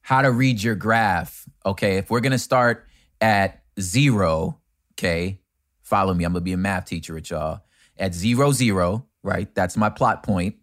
[0.00, 1.48] How to read your graph?
[1.64, 2.86] Okay, if we're gonna start
[3.20, 4.58] at zero,
[4.94, 5.40] okay,
[5.82, 6.24] follow me.
[6.24, 7.60] I'm gonna be a math teacher at y'all.
[7.96, 9.52] At zero zero, right?
[9.54, 10.56] That's my plot point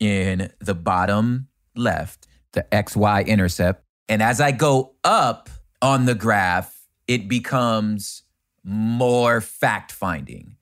[0.00, 3.84] in the bottom left, the XY intercept.
[4.08, 5.48] And as I go up
[5.82, 6.75] on the graph,
[7.08, 8.22] it becomes
[8.64, 10.56] more fact finding,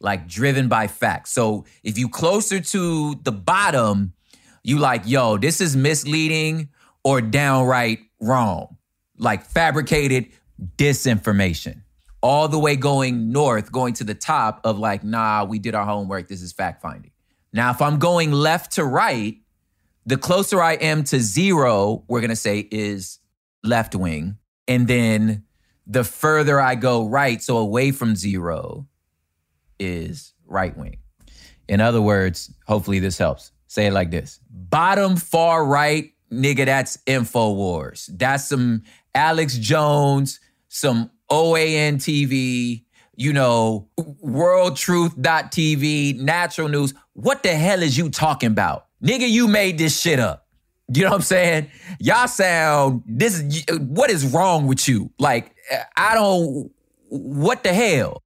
[0.00, 1.32] like driven by facts.
[1.32, 4.14] So if you closer to the bottom,
[4.62, 6.70] you like, yo, this is misleading
[7.04, 8.76] or downright wrong,
[9.18, 10.28] like fabricated
[10.76, 11.82] disinformation.
[12.22, 15.86] All the way going north, going to the top of like, nah, we did our
[15.86, 16.28] homework.
[16.28, 17.12] This is fact finding.
[17.52, 19.36] Now, if I'm going left to right,
[20.04, 23.18] the closer I am to zero, we're going to say is
[23.64, 24.36] left wing.
[24.68, 25.44] And then
[25.90, 28.86] the further I go right, so away from zero,
[29.80, 30.98] is right wing.
[31.68, 33.50] In other words, hopefully this helps.
[33.66, 38.10] Say it like this Bottom far right, nigga, that's InfoWars.
[38.16, 38.82] That's some
[39.14, 42.84] Alex Jones, some OAN TV,
[43.16, 46.94] you know, worldtruth.tv, natural news.
[47.14, 48.86] What the hell is you talking about?
[49.02, 50.46] Nigga, you made this shit up.
[50.92, 51.70] You know what I'm saying?
[52.00, 55.12] Y'all sound this is what is wrong with you?
[55.20, 55.54] Like
[55.96, 56.72] I don't
[57.10, 58.22] what the hell?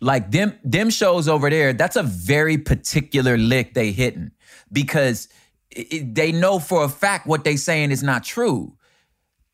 [0.00, 4.30] Like them them shows over there, that's a very particular lick they hitting
[4.72, 5.28] because
[5.70, 8.76] it, they know for a fact what they saying is not true.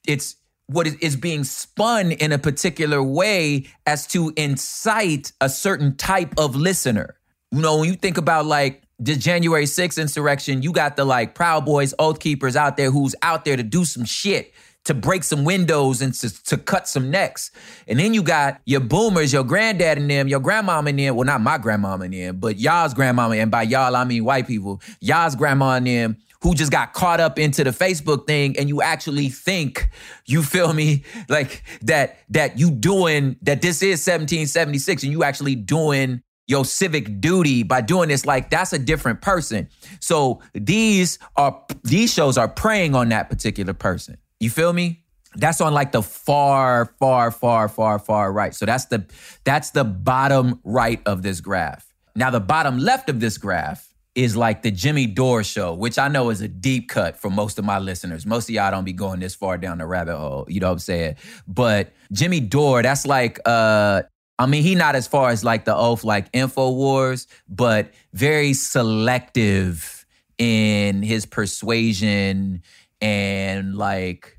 [0.06, 6.34] It's what is being spun in a particular way as to incite a certain type
[6.38, 7.16] of listener.
[7.52, 11.34] You know, when you think about like the January 6th insurrection, you got the like
[11.34, 14.52] Proud Boys, Oath Keepers out there who's out there to do some shit,
[14.86, 17.50] to break some windows and to, to cut some necks.
[17.88, 21.16] And then you got your boomers, your granddad and them, your grandmama and them.
[21.16, 23.34] Well, not my grandmama and them, but y'all's grandmama.
[23.34, 24.80] And by y'all, I mean white people.
[25.00, 28.80] Y'all's grandma and them who just got caught up into the Facebook thing and you
[28.80, 29.90] actually think,
[30.24, 35.56] you feel me, like that that you doing that this is 1776 and you actually
[35.56, 39.68] doing your civic duty by doing this like that's a different person
[39.98, 45.02] so these are these shows are preying on that particular person you feel me
[45.34, 49.04] that's on like the far far far far far right so that's the
[49.44, 54.34] that's the bottom right of this graph now the bottom left of this graph is
[54.34, 57.66] like the Jimmy Dore show, which I know is a deep cut for most of
[57.66, 58.24] my listeners.
[58.24, 60.72] Most of y'all don't be going this far down the rabbit hole, you know what
[60.72, 61.16] I'm saying?
[61.46, 64.02] But Jimmy Dore, that's like uh
[64.38, 70.04] I mean, he not as far as like the oath like InfoWars, but very selective
[70.38, 72.62] in his persuasion
[73.00, 74.38] and like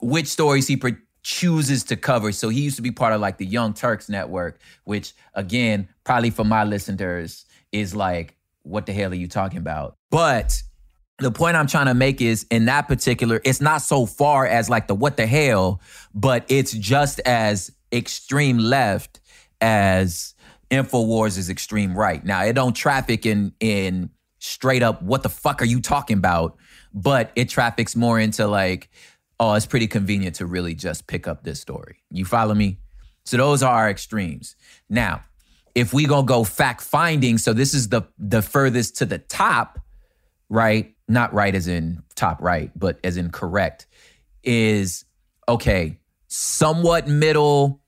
[0.00, 2.32] which stories he pre- chooses to cover.
[2.32, 6.30] So he used to be part of like the Young Turks network, which again, probably
[6.30, 9.96] for my listeners is like, what the hell are you talking about?
[10.10, 10.62] But
[11.18, 14.70] the point I'm trying to make is in that particular, it's not so far as
[14.70, 15.80] like the what the hell,
[16.14, 19.20] but it's just as extreme left
[19.60, 20.34] as
[20.70, 22.24] InfoWars is extreme right.
[22.24, 26.56] Now it don't traffic in in straight up what the fuck are you talking about,
[26.92, 28.90] but it traffics more into like,
[29.40, 32.02] oh, it's pretty convenient to really just pick up this story.
[32.10, 32.78] You follow me?
[33.24, 34.56] So those are our extremes.
[34.88, 35.22] Now,
[35.74, 39.78] if we gonna go fact finding, so this is the the furthest to the top,
[40.48, 40.94] right?
[41.06, 43.86] Not right as in top right, but as in correct,
[44.42, 45.04] is
[45.48, 47.80] okay, somewhat middle,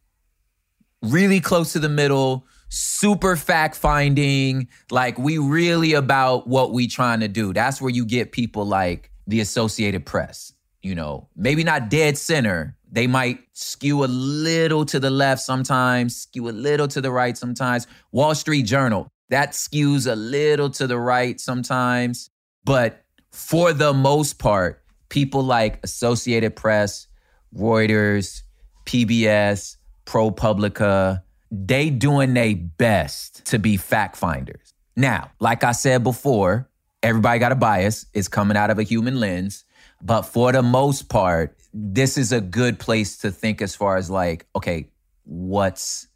[1.02, 4.68] really close to the middle, super fact finding.
[4.90, 7.52] Like we really about what we trying to do.
[7.52, 10.52] That's where you get people like the Associated Press.
[10.82, 12.76] You know, maybe not dead center.
[12.90, 17.36] They might skew a little to the left sometimes, skew a little to the right
[17.36, 17.86] sometimes.
[18.12, 22.30] Wall Street Journal, that skews a little to the right sometimes.
[22.64, 27.06] But for the most part, people like Associated Press,
[27.54, 28.42] Reuters,
[28.86, 34.74] PBS, ProPublica, they doing their best to be fact finders.
[34.96, 36.68] Now, like I said before,
[37.02, 38.06] everybody got a bias.
[38.14, 39.64] It's coming out of a human lens.
[40.02, 44.10] But for the most part, this is a good place to think as far as
[44.10, 44.88] like, okay,
[45.24, 46.08] what's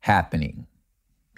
[0.00, 0.66] happening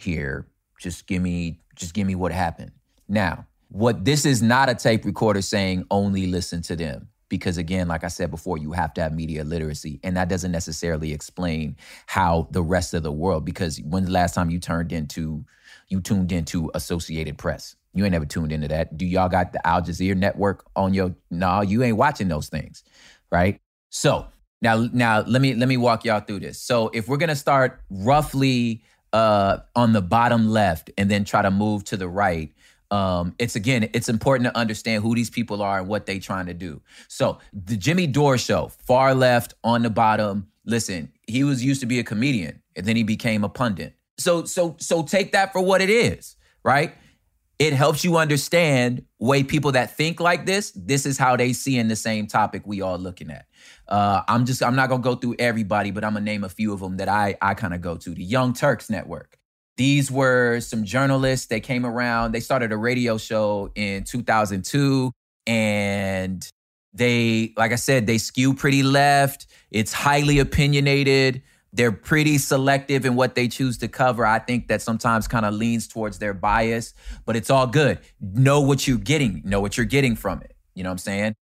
[0.01, 0.47] here?
[0.79, 2.73] Just give me, just give me what happened.
[3.09, 7.89] Now, what this is not a tape recorder saying only listen to them because again
[7.89, 11.77] like i said before you have to have media literacy and that doesn't necessarily explain
[12.07, 15.45] how the rest of the world because when's the last time you turned into
[15.89, 19.67] you tuned into associated press you ain't never tuned into that do y'all got the
[19.67, 22.85] al jazeera network on your no you ain't watching those things
[23.31, 23.61] right
[23.91, 24.27] so
[24.61, 26.61] Now, now let me let me walk y'all through this.
[26.61, 31.51] So, if we're gonna start roughly uh, on the bottom left and then try to
[31.51, 32.53] move to the right,
[32.91, 36.47] um, it's again, it's important to understand who these people are and what they trying
[36.47, 36.81] to do.
[37.09, 40.49] So, the Jimmy Dore show, far left on the bottom.
[40.65, 43.95] Listen, he was used to be a comedian, and then he became a pundit.
[44.19, 46.95] So, so, so take that for what it is, right?
[47.59, 51.77] it helps you understand way people that think like this this is how they see
[51.77, 53.47] in the same topic we all looking at
[53.89, 56.73] uh, i'm just i'm not gonna go through everybody but i'm gonna name a few
[56.73, 59.38] of them that i i kind of go to the young turks network
[59.79, 65.11] these were some journalists they came around they started a radio show in 2002
[65.47, 66.51] and
[66.93, 73.15] they like i said they skew pretty left it's highly opinionated they're pretty selective in
[73.15, 74.25] what they choose to cover.
[74.25, 76.95] I think that sometimes kind of leans towards their bias,
[77.27, 77.99] but it's all good.
[78.21, 80.57] Know what you're getting, know what you're getting from it.
[80.75, 81.35] You know what I'm saying?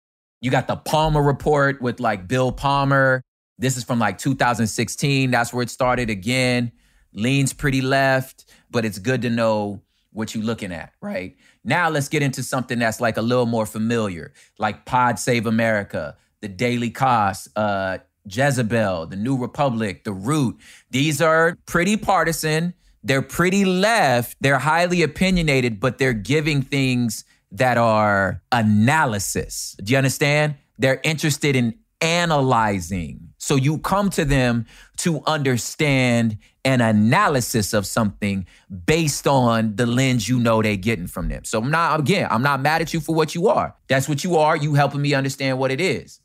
[0.41, 3.23] You got the Palmer report with like Bill Palmer.
[3.59, 5.31] This is from like 2016.
[5.31, 6.73] That's where it started again.
[7.15, 9.81] Leans pretty left, but it's good to know
[10.13, 11.37] what you're looking at, right?
[11.65, 16.17] Now let's get into something that's like a little more familiar, like Pod Save America,
[16.41, 20.59] the Daily Kos, uh, Jezebel, the New Republic, the Root.
[20.91, 22.75] These are pretty partisan.
[23.03, 24.37] They're pretty left.
[24.41, 29.77] They're highly opinionated, but they're giving things that are analysis.
[29.83, 30.57] Do you understand?
[30.79, 33.35] They're interested in analyzing.
[33.39, 34.67] So you come to them
[34.99, 38.47] to understand an analysis of something
[38.87, 41.45] based on the lens you know they're getting from them.
[41.45, 43.75] So I'm not, again, I'm not mad at you for what you are.
[43.89, 44.57] That's what you are.
[44.57, 46.21] You helping me understand what it is.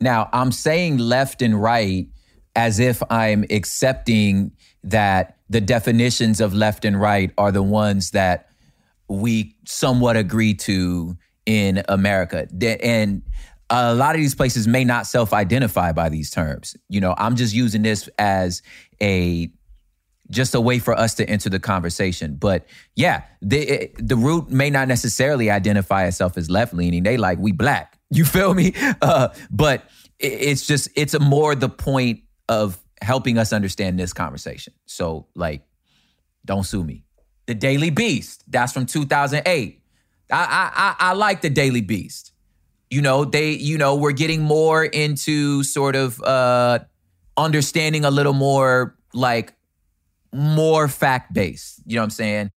[0.00, 2.08] Now, I'm saying left and right
[2.56, 4.52] as if I'm accepting
[4.84, 8.48] that the definitions of left and right are the ones that
[9.08, 11.16] we somewhat agree to
[11.46, 12.48] in America.
[12.82, 13.22] And
[13.70, 16.76] a lot of these places may not self identify by these terms.
[16.88, 18.62] You know, I'm just using this as
[19.02, 19.50] a
[20.30, 22.36] just a way for us to enter the conversation.
[22.36, 22.66] But
[22.96, 27.02] yeah, the the root may not necessarily identify itself as left leaning.
[27.02, 27.98] They like we black.
[28.10, 28.74] You feel me?
[29.02, 34.72] Uh, but it's just it's more the point of helping us understand this conversation.
[34.86, 35.62] So like,
[36.44, 37.02] don't sue me.
[37.46, 38.44] The Daily Beast.
[38.46, 39.82] That's from 2008.
[40.30, 42.32] I I I, I like the Daily Beast.
[42.88, 46.80] You know they you know we're getting more into sort of uh
[47.36, 49.54] understanding a little more like
[50.34, 51.80] more fact based.
[51.86, 52.50] You know what I'm saying?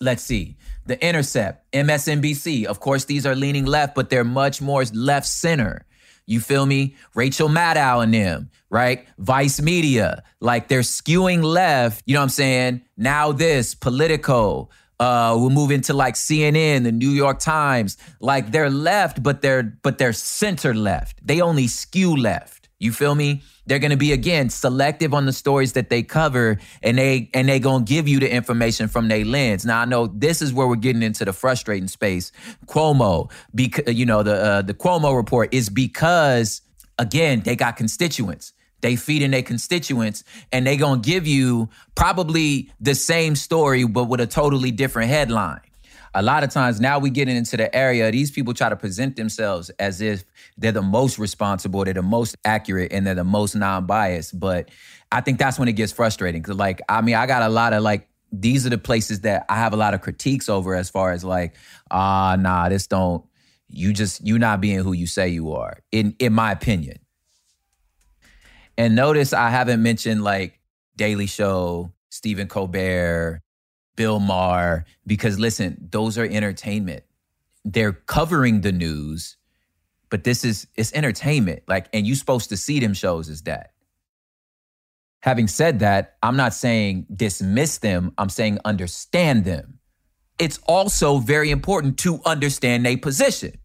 [0.00, 0.56] Let's see.
[0.86, 2.64] The Intercept, MSNBC.
[2.66, 5.84] Of course, these are leaning left, but they're much more left center.
[6.26, 6.94] You feel me?
[7.14, 9.08] Rachel Maddow and them, right?
[9.16, 12.02] Vice Media, like they're skewing left.
[12.04, 12.82] You know what I'm saying?
[12.96, 14.68] Now this, Politico.
[15.00, 17.96] Uh, we'll move into like CNN, the New York Times.
[18.20, 21.26] Like they're left, but they're but they're center left.
[21.26, 22.57] They only skew left.
[22.80, 23.42] You feel me?
[23.66, 27.48] They're going to be again selective on the stories that they cover, and they and
[27.48, 29.66] they gonna give you the information from their lens.
[29.66, 32.30] Now I know this is where we're getting into the frustrating space.
[32.66, 36.62] Cuomo, because you know the uh, the Cuomo report is because
[36.98, 38.52] again they got constituents.
[38.80, 40.22] They feed in their constituents,
[40.52, 45.60] and they gonna give you probably the same story, but with a totally different headline
[46.18, 49.14] a lot of times now we get into the area these people try to present
[49.14, 50.24] themselves as if
[50.56, 54.38] they're the most responsible they're the most accurate and they're the most non-biased.
[54.38, 54.68] But
[55.12, 57.72] i think that's when it gets frustrating because like i mean i got a lot
[57.72, 60.90] of like these are the places that i have a lot of critiques over as
[60.90, 61.54] far as like
[61.90, 63.24] ah uh, nah this don't
[63.68, 66.98] you just you not being who you say you are in in my opinion.
[68.76, 70.58] And notice i haven't mentioned like
[70.96, 73.40] daily show stephen colbert
[73.98, 77.02] Bill Maher, because listen, those are entertainment.
[77.64, 79.36] They're covering the news,
[80.08, 81.64] but this is it's entertainment.
[81.66, 83.72] Like, and you supposed to see them shows as that.
[85.22, 89.80] Having said that, I'm not saying dismiss them, I'm saying understand them.
[90.38, 93.58] It's also very important to understand a position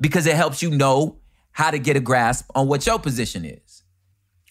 [0.00, 1.18] because it helps you know
[1.50, 3.82] how to get a grasp on what your position is.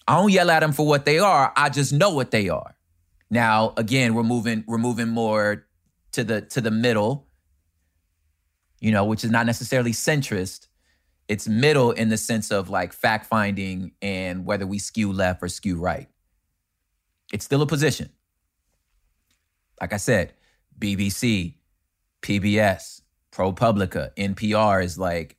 [0.06, 2.76] I don't yell at them for what they are, I just know what they are.
[3.32, 5.66] Now, again, we're moving we're moving more
[6.12, 7.28] to the to the middle,
[8.78, 10.66] you know, which is not necessarily centrist.
[11.28, 15.48] It's middle in the sense of like fact finding and whether we skew left or
[15.48, 16.10] skew right.
[17.32, 18.10] It's still a position.
[19.80, 20.34] Like I said,
[20.78, 21.54] BBC,
[22.20, 23.00] PBS,
[23.32, 25.38] ProPublica, NPR is like,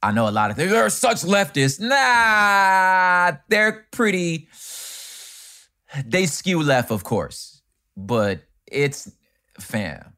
[0.00, 0.70] I know a lot of things.
[0.70, 1.80] They're such leftists.
[1.80, 4.48] Nah, they're pretty
[6.04, 7.62] they skew left, of course,
[7.96, 9.10] but it's
[9.58, 10.14] fam.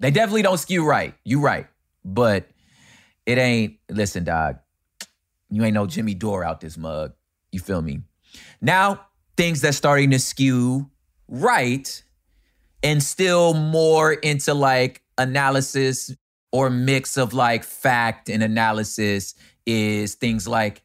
[0.00, 1.14] They definitely don't skew right.
[1.24, 1.66] You right,
[2.04, 2.48] but
[3.24, 3.78] it ain't.
[3.90, 4.58] Listen, dog,
[5.50, 7.12] you ain't no Jimmy Dore out this mug.
[7.52, 8.02] You feel me?
[8.60, 9.06] Now,
[9.36, 10.90] things that's starting to skew
[11.28, 12.02] right
[12.82, 16.14] and still more into like analysis
[16.52, 19.34] or mix of like fact and analysis
[19.66, 20.82] is things like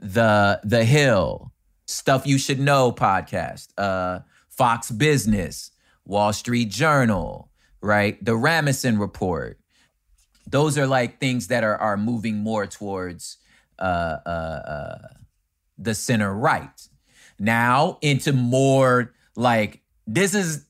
[0.00, 1.52] the the Hill,
[1.88, 4.20] Stuff You Should Know podcast, uh,
[4.50, 5.70] Fox Business,
[6.04, 8.22] Wall Street Journal, right?
[8.22, 9.58] The Rasmussen Report.
[10.46, 13.38] Those are like things that are are moving more towards
[13.78, 14.98] uh, uh, uh,
[15.78, 16.88] the center right.
[17.38, 20.66] Now into more like this is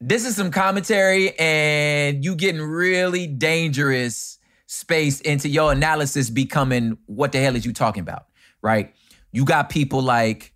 [0.00, 7.32] this is some commentary and you getting really dangerous space into your analysis becoming what
[7.32, 8.26] the hell is you talking about,
[8.62, 8.94] right?
[9.36, 10.54] You got people like,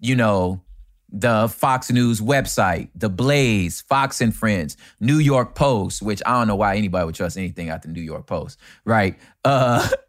[0.00, 0.60] you know,
[1.08, 6.46] the Fox News website, The Blaze, Fox and Friends, New York Post, which I don't
[6.46, 9.18] know why anybody would trust anything out the New York Post, right?
[9.46, 9.88] Uh,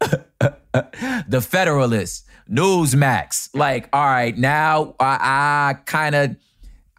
[1.28, 3.48] the Federalist, Newsmax.
[3.54, 6.36] Like, all right, now I, I kind of,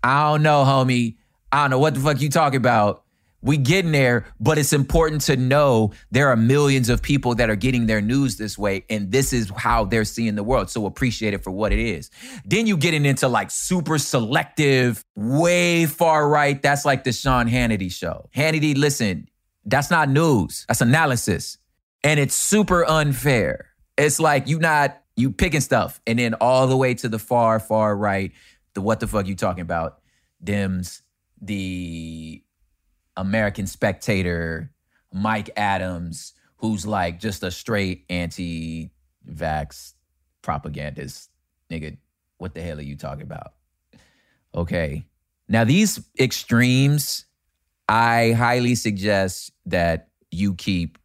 [0.03, 1.17] I don't know, homie.
[1.51, 3.03] I don't know what the fuck you talking about.
[3.41, 7.55] We getting there, but it's important to know there are millions of people that are
[7.55, 10.69] getting their news this way, and this is how they're seeing the world.
[10.69, 12.11] So appreciate it for what it is.
[12.45, 16.61] Then you getting into like super selective, way far right.
[16.61, 18.29] That's like the Sean Hannity show.
[18.35, 19.27] Hannity, listen,
[19.65, 20.65] that's not news.
[20.67, 21.57] That's analysis.
[22.03, 23.67] And it's super unfair.
[23.97, 27.59] It's like you not you picking stuff, and then all the way to the far,
[27.59, 28.31] far right,
[28.73, 29.99] the what the fuck you talking about?
[30.43, 31.01] Dems,
[31.41, 32.43] the
[33.21, 34.71] American Spectator,
[35.13, 39.93] Mike Adams, who's like just a straight anti-vax
[40.41, 41.29] propagandist.
[41.69, 41.97] Nigga,
[42.39, 43.53] what the hell are you talking about?
[44.55, 45.05] Okay.
[45.47, 47.25] Now these extremes,
[47.87, 50.97] I highly suggest that you keep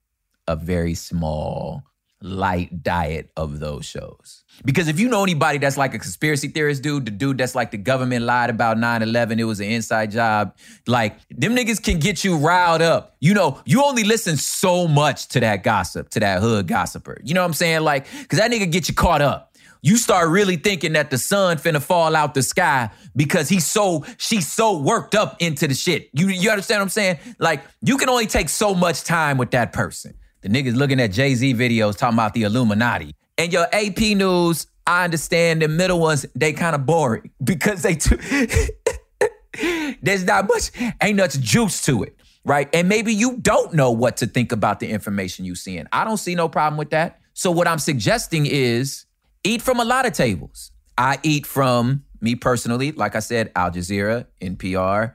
[0.48, 1.84] a very small
[2.26, 4.44] light diet of those shows.
[4.64, 7.70] Because if you know anybody that's like a conspiracy theorist dude, the dude that's like
[7.70, 10.56] the government lied about 9-11, it was an inside job,
[10.86, 13.16] like them niggas can get you riled up.
[13.20, 17.20] You know, you only listen so much to that gossip, to that hood gossiper.
[17.22, 17.82] You know what I'm saying?
[17.82, 19.52] Like, cause that nigga get you caught up.
[19.82, 24.04] You start really thinking that the sun finna fall out the sky because he's so
[24.16, 26.10] she's so worked up into the shit.
[26.12, 27.18] You you understand what I'm saying?
[27.38, 30.14] Like you can only take so much time with that person.
[30.46, 33.16] The niggas looking at Jay Z videos talking about the Illuminati.
[33.36, 37.96] And your AP news, I understand the middle ones, they kind of boring because they
[37.96, 38.16] too.
[40.02, 40.70] There's not much,
[41.02, 42.72] ain't much juice to it, right?
[42.72, 45.88] And maybe you don't know what to think about the information you seeing.
[45.90, 47.18] I don't see no problem with that.
[47.34, 49.06] So what I'm suggesting is
[49.42, 50.70] eat from a lot of tables.
[50.96, 55.14] I eat from me personally, like I said, Al Jazeera, NPR,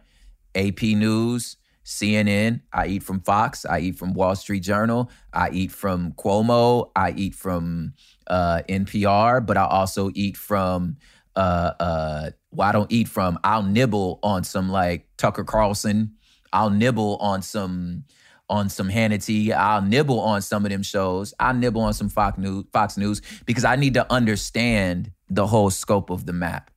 [0.56, 1.56] AP News,
[1.86, 2.62] CNN.
[2.72, 3.66] I eat from Fox.
[3.66, 5.10] I eat from Wall Street Journal.
[5.34, 6.92] I eat from Cuomo.
[6.96, 7.94] I eat from
[8.28, 10.98] uh, NPR, but I also eat from.
[11.36, 13.40] Uh, uh, well, I don't eat from.
[13.44, 16.16] I'll nibble on some like Tucker Carlson.
[16.54, 18.04] I'll nibble on some
[18.50, 19.54] on some Hannity.
[19.54, 21.34] I'll nibble on some of them shows.
[21.40, 25.70] I'll nibble on some Fox News, Fox News because I need to understand the whole
[25.70, 26.70] scope of the map.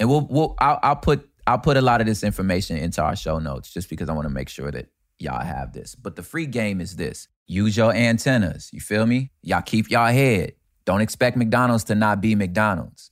[0.00, 3.16] And we'll, we'll I'll, I'll put I'll put a lot of this information into our
[3.16, 4.86] show notes just because I want to make sure that
[5.18, 5.94] y'all have this.
[5.94, 8.70] But the free game is this use your antennas.
[8.72, 9.30] You feel me?
[9.42, 10.52] Y'all keep y'all head.
[10.84, 13.10] Don't expect McDonald's to not be McDonald's.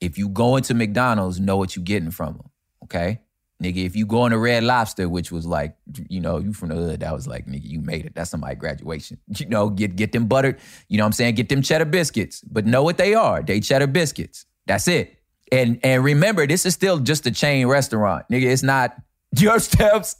[0.00, 2.50] If you go into McDonald's, know what you're getting from them.
[2.84, 3.20] Okay?
[3.62, 5.76] Nigga, if you go into Red Lobster, which was like,
[6.08, 8.14] you know, you from the hood, that was like, nigga, you made it.
[8.14, 9.18] That's somebody graduation.
[9.38, 10.58] You know, get get them buttered,
[10.88, 11.34] you know what I'm saying?
[11.34, 12.40] Get them cheddar biscuits.
[12.42, 13.42] But know what they are.
[13.42, 14.46] They cheddar biscuits.
[14.66, 15.19] That's it.
[15.52, 18.44] And and remember, this is still just a chain restaurant, nigga.
[18.44, 18.96] It's not
[19.36, 20.16] your steps.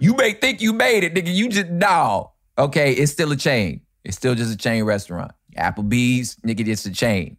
[0.00, 1.32] You may think you made it, nigga.
[1.32, 2.32] You just no.
[2.58, 3.82] Okay, it's still a chain.
[4.04, 5.32] It's still just a chain restaurant.
[5.56, 7.36] Applebee's, nigga, it's a chain.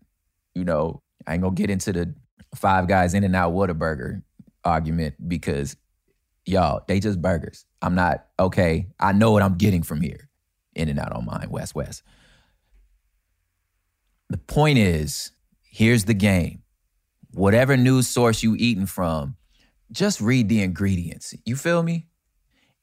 [0.55, 2.13] You know, I ain't gonna get into the
[2.55, 4.21] five guys in and out Whataburger
[4.63, 5.75] argument because
[6.45, 7.65] y'all, they just burgers.
[7.81, 8.87] I'm not okay.
[8.99, 10.29] I know what I'm getting from here.
[10.75, 12.01] In and out on mine, West West.
[14.29, 15.31] The point is,
[15.61, 16.62] here's the game
[17.33, 19.35] whatever news source you eating from,
[19.91, 21.33] just read the ingredients.
[21.45, 22.07] You feel me?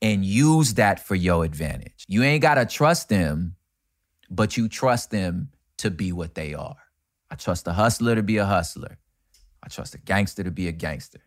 [0.03, 2.05] And use that for your advantage.
[2.09, 3.57] You ain't gotta trust them,
[4.31, 6.77] but you trust them to be what they are.
[7.31, 8.99] I trust a hustler to be a hustler.
[9.63, 11.21] I trust a gangster to be a gangster.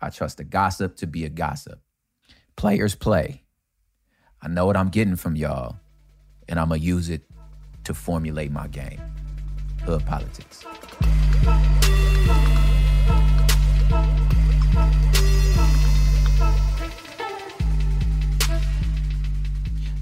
[0.00, 1.80] I trust a gossip to be a gossip.
[2.56, 3.44] Players play.
[4.42, 5.76] I know what I'm getting from y'all,
[6.48, 7.22] and I'm gonna use it
[7.84, 9.00] to formulate my game.
[9.84, 10.64] Hood politics.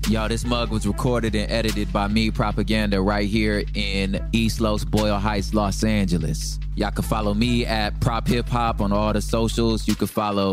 [0.09, 4.85] Yo, this mug was recorded and edited by me, Propaganda, right here in East Los
[4.85, 6.61] Boyle Heights, Los Angeles.
[6.77, 9.89] Y'all can follow me at Prop Hip Hop on all the socials.
[9.89, 10.53] You can follow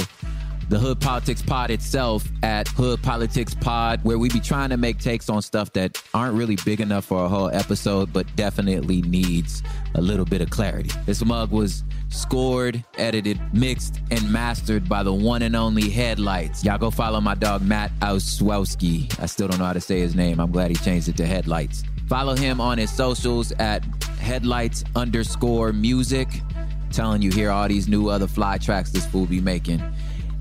[0.69, 4.97] the Hood Politics Pod itself at Hood Politics Pod, where we be trying to make
[4.97, 9.61] takes on stuff that aren't really big enough for a whole episode, but definitely needs
[9.93, 10.89] a little bit of clarity.
[11.05, 11.83] This mug was
[12.13, 16.63] scored, edited, mixed, and mastered by the one and only Headlights.
[16.63, 19.19] Y'all go follow my dog Matt Auswowski.
[19.19, 20.39] I still don't know how to say his name.
[20.39, 21.83] I'm glad he changed it to Headlights.
[22.07, 23.83] Follow him on his socials at
[24.19, 26.27] Headlights underscore music.
[26.91, 29.81] Telling you here all these new other fly tracks this fool be making.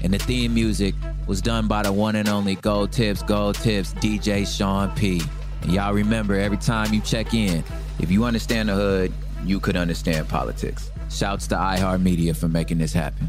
[0.03, 0.95] And the theme music
[1.27, 5.23] was done by the one and only Gold Tips, Gold Tips, DJ Sean P.
[5.63, 7.65] And y'all remember every time you check in,
[8.01, 9.13] if you understand the hood,
[9.45, 10.92] you could understand politics.
[11.13, 13.29] Shouts to iHeartMedia for making this happen.